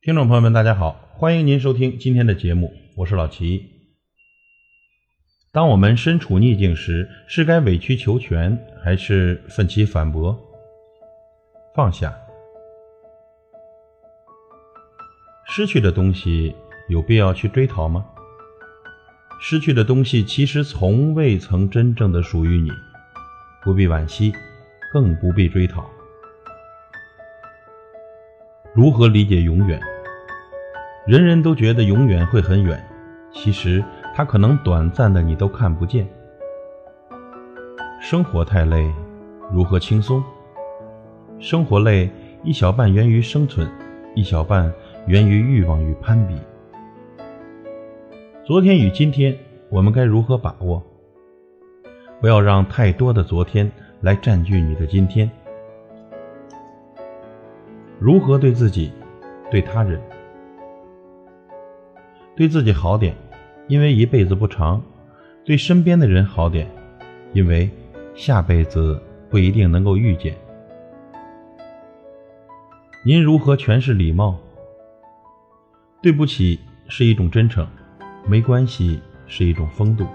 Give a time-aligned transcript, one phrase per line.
[0.00, 3.68] 听众朋友们，大家好，欢迎您收听今天的节目，我是老齐。
[5.50, 10.38] 当我们身处逆境时，是该委曲求全，还是奋起反驳？
[11.74, 12.16] 放下，
[15.48, 16.54] 失去的东西
[16.88, 18.06] 有必要去追讨吗？
[19.40, 22.70] 失去的东西其实从未曾真正的属于你，
[23.64, 24.32] 不必惋惜，
[24.92, 25.90] 更不必追讨。
[28.74, 29.80] 如何理解永远？
[31.06, 32.78] 人人都觉得永远会很远，
[33.32, 33.82] 其实
[34.14, 36.06] 它可能短暂的你都看不见。
[37.98, 38.92] 生活太累，
[39.50, 40.22] 如何轻松？
[41.38, 42.10] 生活累
[42.44, 43.68] 一小半源于生存，
[44.14, 44.72] 一小半
[45.06, 46.34] 源于欲望与攀比。
[48.44, 49.36] 昨天与今天，
[49.70, 50.82] 我们该如何把握？
[52.20, 53.70] 不要让太多的昨天
[54.02, 55.30] 来占据你的今天。
[58.00, 58.92] 如何对自己、
[59.50, 60.00] 对他人？
[62.36, 63.12] 对自己好点，
[63.66, 64.80] 因为一辈子不长；
[65.44, 66.70] 对身边的人好点，
[67.32, 67.68] 因为
[68.14, 70.36] 下辈子不一定能够遇见。
[73.04, 74.38] 您如何诠释礼貌？
[76.00, 77.66] 对不起是一种真诚，
[78.28, 80.06] 没关系是一种风度。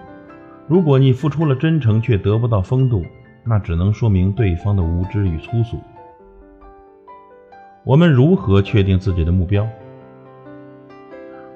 [0.70, 3.04] 如果你付出了真诚却得不到风度，
[3.44, 5.78] 那只能说明对方的无知与粗俗。
[7.86, 9.68] 我们如何确定自己的目标？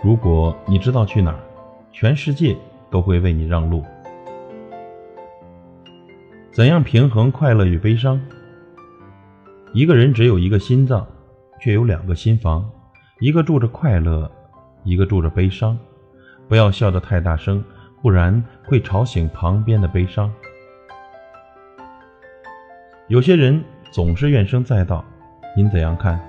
[0.04, 1.40] 如果你知道去哪儿，
[1.94, 2.54] 全世界
[2.90, 3.82] 都会为你让路。
[6.52, 8.20] 怎样平衡快乐与悲伤？
[9.72, 11.08] 一个人只有一个心脏，
[11.62, 12.70] 却有两个心房，
[13.22, 14.30] 一个住着快乐，
[14.84, 15.80] 一个住着悲伤。
[16.50, 17.64] 不要笑得太大声，
[18.02, 20.30] 不然会吵醒旁边的悲伤。
[23.08, 25.06] 有些人总是怨声载道。
[25.58, 26.20] 您怎样看？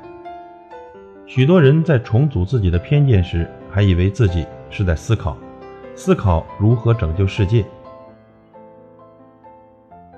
[1.26, 5.36] 许多人在重组自己的偏见时，还以为自己是在思考，
[5.94, 7.62] 思考如何拯救世界。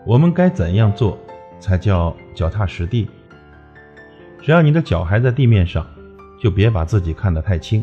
[0.06, 1.18] 我们该怎样做
[1.58, 3.10] 才叫脚踏实地？
[4.40, 5.84] 只要你的脚还在地面上，
[6.40, 7.82] 就别把自己看得太轻；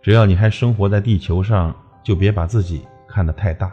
[0.00, 3.70] 只要你还生活在地球上，就别把自己看得太大。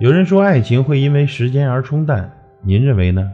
[0.00, 3.30] 有人说爱情会因为时间而冲淡，您认为呢？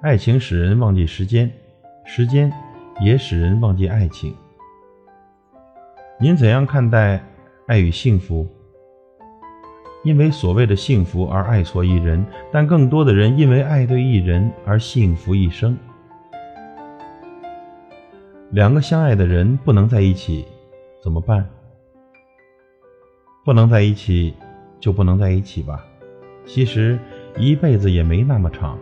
[0.00, 1.50] 爱情使人忘记时间，
[2.04, 2.52] 时间
[3.00, 4.32] 也使人忘记爱情。
[6.20, 7.20] 您怎样看待
[7.66, 8.46] 爱与幸福？
[10.04, 15.76] 因为所谓的幸福而爱错一人，但更多的人因为爱对一人而幸福一生。
[18.52, 20.46] 两个相爱的人不能在一起，
[21.02, 21.44] 怎么办？
[23.44, 24.32] 不能在一起，
[24.78, 25.84] 就不能在一起吧。
[26.46, 26.96] 其实
[27.36, 28.78] 一辈子也没那么长。